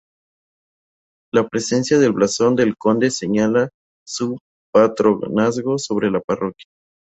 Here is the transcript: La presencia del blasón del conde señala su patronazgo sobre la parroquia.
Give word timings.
La 1.31 1.47
presencia 1.47 1.99
del 1.99 2.11
blasón 2.13 2.55
del 2.55 2.75
conde 2.75 3.11
señala 3.11 3.69
su 4.03 4.39
patronazgo 4.73 5.77
sobre 5.77 6.09
la 6.09 6.21
parroquia. 6.21 6.65